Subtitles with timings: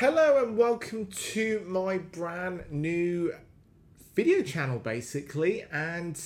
[0.00, 3.34] Hello and welcome to my brand new
[4.14, 5.64] video channel basically.
[5.72, 6.16] And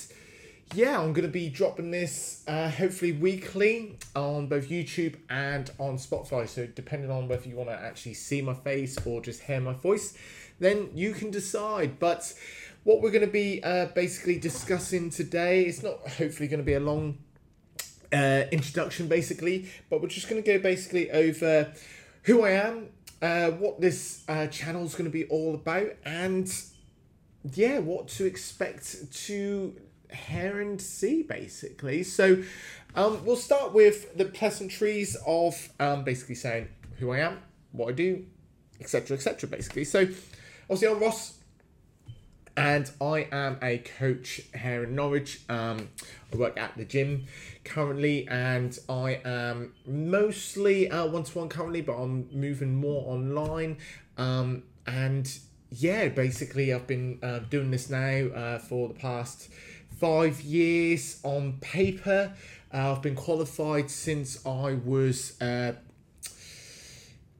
[0.75, 5.97] yeah I'm going to be dropping this uh, hopefully weekly on both YouTube and on
[5.97, 6.47] Spotify.
[6.47, 9.73] So depending on whether you want to actually see my face or just hear my
[9.73, 10.15] voice
[10.59, 11.97] then you can decide.
[11.97, 12.31] But
[12.83, 16.75] what we're going to be uh, basically discussing today it's not hopefully going to be
[16.75, 17.17] a long
[18.13, 21.73] uh, introduction basically but we're just going to go basically over
[22.25, 22.89] who I am
[23.23, 26.53] uh, what this uh, channel is going to be all about, and
[27.53, 29.75] yeah, what to expect to
[30.27, 32.03] hear and see basically.
[32.03, 32.43] So,
[32.95, 36.67] um, we'll start with the pleasantries of um, basically saying
[36.99, 37.39] who I am,
[37.71, 38.25] what I do,
[38.81, 39.49] etc., etc.
[39.49, 40.01] Basically, so
[40.69, 41.37] obviously I'm Ross
[42.55, 45.41] and I am a coach here in Norwich.
[45.49, 45.89] Um,
[46.31, 47.25] I work at the gym
[47.63, 53.77] currently, and I am mostly one to one currently, but I'm moving more online.
[54.17, 55.31] Um, and
[55.71, 59.49] yeah, basically, I've been uh, doing this now uh, for the past
[59.99, 62.33] five years on paper.
[62.73, 65.73] Uh, I've been qualified since I was uh,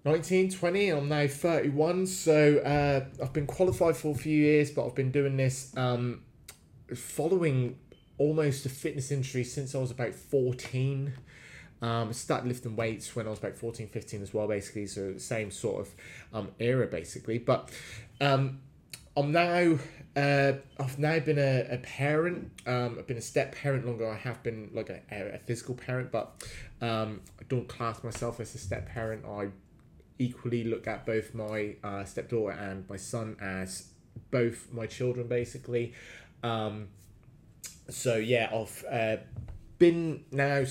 [0.05, 2.07] 19, 20, I'm now 31.
[2.07, 6.21] So uh, I've been qualified for a few years, but I've been doing this um,
[6.93, 7.77] following
[8.17, 11.13] almost the fitness industry since I was about 14.
[11.81, 14.87] Um, started lifting weights when I was about 14, 15 as well, basically.
[14.87, 15.93] So same sort of
[16.33, 17.37] um, era, basically.
[17.37, 17.71] But
[18.19, 18.59] um,
[19.15, 19.77] I'm now,
[20.17, 22.51] uh, I've now been a, a parent.
[22.65, 24.09] Um, I've been a step parent longer.
[24.09, 26.43] I have been like a, a physical parent, but
[26.81, 29.23] um, I don't class myself as a step parent.
[29.25, 29.47] I
[30.19, 33.89] equally look at both my uh, stepdaughter and my son as
[34.31, 35.93] both my children basically.
[36.43, 36.89] Um,
[37.89, 39.17] so yeah i've uh,
[39.77, 40.63] been now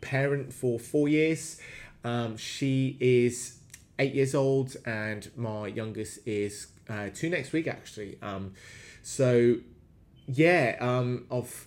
[0.00, 1.60] parent for four years.
[2.04, 3.58] Um, she is
[3.98, 8.18] eight years old and my youngest is uh, two next week actually.
[8.22, 8.54] Um,
[9.02, 9.56] so
[10.26, 11.66] yeah um, i've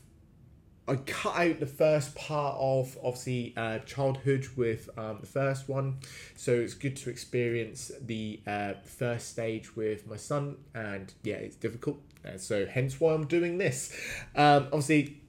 [0.87, 5.99] I cut out the first part of obviously uh, childhood with um, the first one,
[6.35, 11.55] so it's good to experience the uh, first stage with my son, and yeah, it's
[11.55, 13.97] difficult, and so hence why I'm doing this.
[14.35, 15.21] Um, obviously,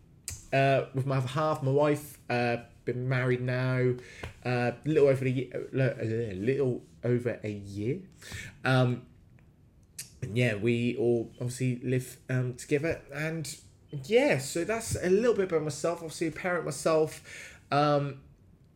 [0.52, 3.94] uh, with my other half, my wife, uh, been married now,
[4.44, 8.00] uh, little over a year, a little over a year.
[8.64, 9.02] Um,
[10.20, 13.56] and yeah, we all obviously live um, together and
[14.04, 15.98] yeah, so that's a little bit about myself.
[15.98, 17.58] Obviously, a parent myself.
[17.70, 18.20] Um,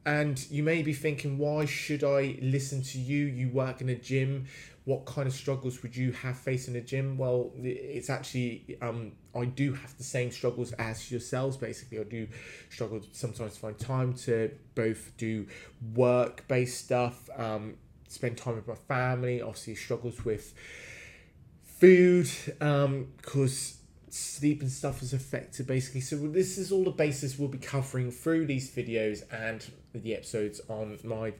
[0.07, 3.27] and you may be thinking, why should I listen to you?
[3.27, 4.47] You work in a gym.
[4.85, 7.19] What kind of struggles would you have facing a gym?
[7.19, 11.59] Well, it's actually, um, I do have the same struggles as yourselves.
[11.59, 12.27] Basically, I do
[12.71, 15.47] struggle sometimes to find time to both do
[15.95, 17.77] work based stuff, um,
[18.09, 19.43] spend time with my family.
[19.43, 20.55] Obviously, struggles with
[21.79, 23.78] food because um,
[24.13, 26.01] sleep and stuff is affected basically.
[26.01, 30.61] So this is all the basis we'll be covering through these videos and the episodes
[30.69, 31.33] on my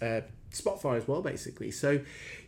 [0.00, 1.70] uh, spotify as well basically.
[1.70, 2.00] So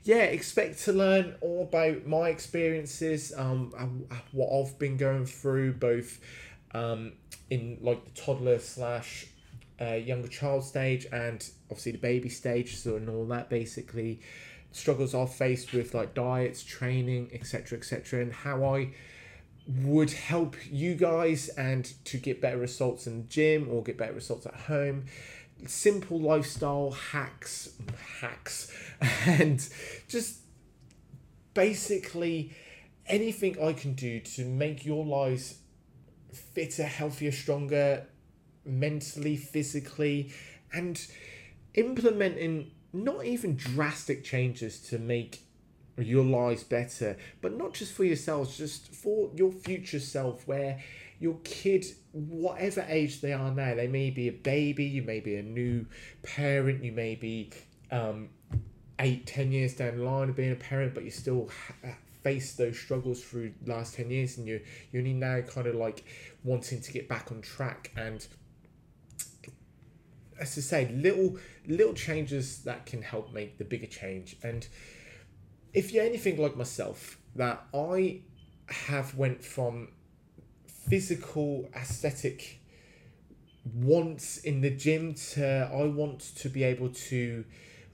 [0.07, 6.21] yeah expect to learn all about my experiences um what i've been going through both
[6.75, 7.13] um
[7.51, 9.27] in like the toddler slash
[9.81, 14.21] uh, younger child stage and obviously the baby stage so and all that basically.
[14.73, 18.91] Struggles i've faced with like diets training etc etc and how i
[19.67, 24.13] would help you guys and to get better results in the gym or get better
[24.13, 25.07] results at home.
[25.67, 27.71] Simple lifestyle hacks
[28.21, 28.71] hacks
[29.27, 29.67] and
[30.09, 30.41] just
[31.55, 32.53] basically
[33.07, 35.59] anything i can do to make your lives
[36.33, 38.07] fitter healthier stronger
[38.65, 40.33] mentally physically
[40.73, 41.07] and
[41.75, 45.46] implementing not even drastic changes to make
[45.97, 50.83] your lives better, but not just for yourselves, just for your future self, where
[51.19, 55.37] your kid, whatever age they are now, they may be a baby, you may be
[55.37, 55.87] a new
[56.23, 57.51] parent, you may be
[57.91, 58.29] um,
[58.99, 61.95] eight, ten years down the line of being a parent, but you still ha-
[62.27, 64.61] face those struggles through last 10 years and you
[64.91, 66.05] you only now kind of like
[66.43, 67.93] wanting to get back on track.
[67.97, 68.27] And
[70.41, 71.39] as I say little
[71.69, 74.37] little changes that can help make the bigger change.
[74.43, 74.67] And
[75.77, 78.21] if you're anything like myself, that I
[78.69, 79.89] have went from
[80.89, 82.61] physical aesthetic
[83.75, 87.45] wants in the gym to I want to be able to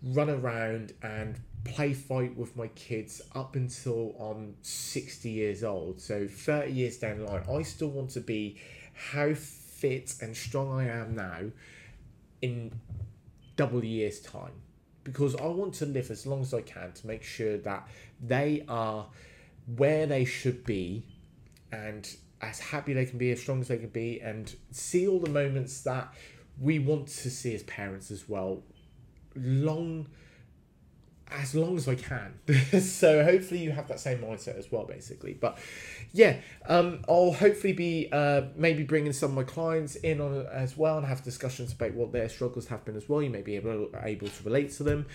[0.01, 6.01] run around and play fight with my kids up until I'm 60 years old.
[6.01, 8.61] So 30 years down the line, I still want to be
[8.95, 11.51] how fit and strong I am now
[12.41, 12.79] in
[13.57, 14.53] double years time
[15.05, 17.89] because I want to live as long as I can to make sure that
[18.21, 19.07] they are
[19.77, 21.05] where they should be
[21.71, 22.09] and
[22.41, 25.31] as happy they can be, as strong as they can be, and see all the
[25.31, 26.13] moments that
[26.61, 28.63] we want to see as parents as well.
[29.37, 30.09] Long
[31.39, 32.35] as long as I can.
[32.81, 35.35] so hopefully you have that same mindset as well, basically.
[35.35, 35.59] But
[36.13, 36.37] yeah,
[36.67, 40.99] um, I'll hopefully be uh, maybe bringing some of my clients in on as well
[40.99, 43.23] and have discussions about what their struggles have been as well.
[43.23, 45.07] You may be able able to relate to them.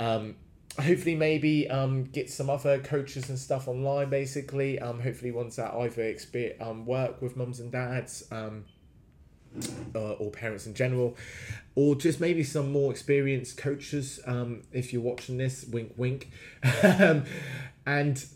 [0.00, 0.36] Um,
[0.80, 5.72] hopefully maybe um, get some other coaches and stuff online basically um, hopefully ones that
[5.74, 8.64] either experience, um, work with mums and dads um,
[9.94, 11.16] uh, or parents in general
[11.74, 16.30] or just maybe some more experienced coaches um, if you're watching this wink wink
[16.82, 17.24] um,
[17.86, 18.26] and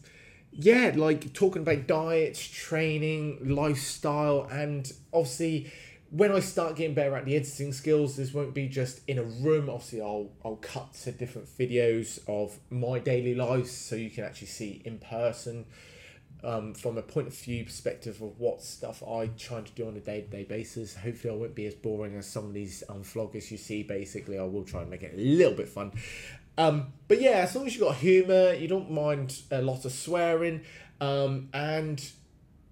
[0.52, 5.70] yeah like talking about diets training lifestyle and obviously
[6.12, 9.22] when I start getting better at the editing skills, this won't be just in a
[9.22, 9.70] room.
[9.70, 14.48] Obviously, I'll I'll cut to different videos of my daily life so you can actually
[14.48, 15.64] see in person,
[16.44, 19.96] um, from a point of view perspective of what stuff I try to do on
[19.96, 20.94] a day to day basis.
[20.94, 23.82] Hopefully, I won't be as boring as some of these um, vloggers you see.
[23.82, 25.92] Basically, I will try and make it a little bit fun.
[26.58, 29.92] Um, but yeah, as long as you've got humour, you don't mind a lot of
[29.92, 30.62] swearing,
[31.00, 32.04] um, and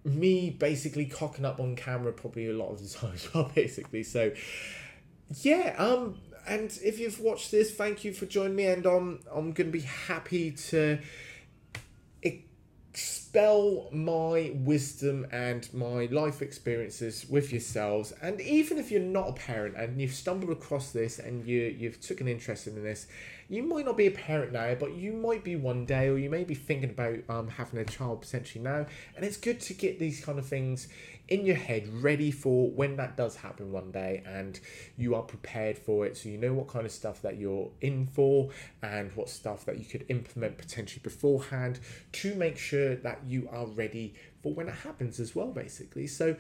[0.05, 4.03] me basically cocking up on camera probably a lot of the time as well, basically.
[4.03, 4.33] So,
[5.43, 9.53] yeah, um, and if you've watched this, thank you for joining me, and um, I'm
[9.53, 10.99] gonna be happy to
[13.31, 18.13] expel my wisdom and my life experiences with yourselves.
[18.21, 22.01] And even if you're not a parent and you've stumbled across this and you you've
[22.01, 23.07] took an interest in this
[23.51, 26.31] you might not be a parent now, but you might be one day, or you
[26.31, 28.87] may be thinking about um, having a child potentially now.
[29.17, 30.87] And it's good to get these kind of things
[31.27, 34.59] in your head ready for when that does happen one day and
[34.97, 38.05] you are prepared for it so you know what kind of stuff that you're in
[38.05, 38.51] for
[38.83, 41.79] and what stuff that you could implement potentially beforehand
[42.11, 42.97] to make sure
[43.27, 46.37] you are ready for when it happens as well basically so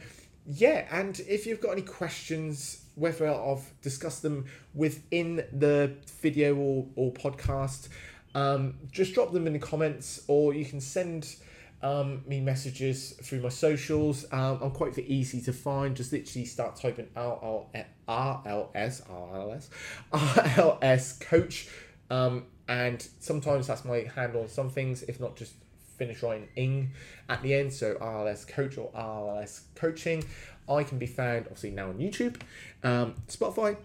[0.47, 4.44] yeah and if you've got any questions whether I've discussed them
[4.75, 7.88] within the video or, or podcast,
[8.35, 11.35] um, just drop them in the comments or you can send
[11.82, 14.27] um, me messages through my socials.
[14.32, 15.97] Um, I'm quite easy to find.
[15.97, 19.69] Just literally start typing RLS, RLS, RLS,
[20.12, 21.69] RLS coach.
[22.11, 25.55] Um, and sometimes that's my handle on some things, if not just
[26.00, 26.91] finish writing ing
[27.29, 27.73] at the end.
[27.73, 30.25] So RLS coach or RLS coaching.
[30.69, 32.41] I can be found obviously now on YouTube,
[32.82, 33.76] um, Spotify,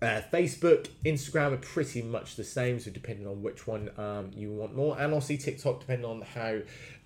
[0.00, 4.52] uh, Facebook, Instagram are pretty much the same, so depending on which one um, you
[4.52, 6.58] want more, and obviously TikTok, depending on how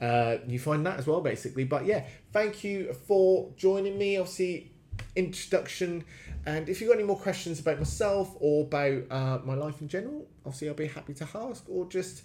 [0.04, 1.64] uh, you find that as well, basically.
[1.64, 4.18] But yeah, thank you for joining me.
[4.18, 4.72] Obviously,
[5.16, 6.04] introduction,
[6.44, 9.88] and if you've got any more questions about myself or about uh, my life in
[9.88, 12.22] general, obviously I'll be happy to ask, or just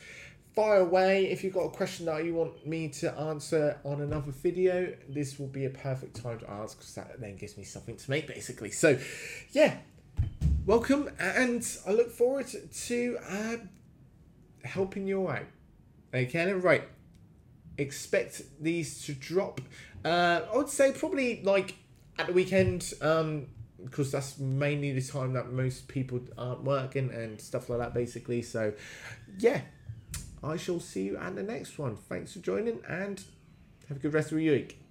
[0.54, 1.26] fire away.
[1.32, 5.40] If you've got a question that you want me to answer on another video this
[5.40, 8.28] will be a perfect time to ask because that then gives me something to make
[8.28, 8.72] basically.
[8.72, 8.98] So
[9.52, 9.78] yeah.
[10.66, 13.56] Welcome and i look forward to uh,
[14.64, 15.46] helping you out.
[16.14, 16.84] Okay right
[17.78, 19.60] expect these to drop.
[20.06, 21.76] Uh, i would say probably like
[22.20, 23.48] at the weekend um
[23.84, 28.42] because that's mainly the time that most people aren't working and stuff like that basically.
[28.42, 28.74] So
[29.40, 29.62] yeah
[30.44, 31.96] I shall see you at the next one.
[31.96, 33.24] Thanks for joining and
[33.88, 34.83] have a good rest of your week.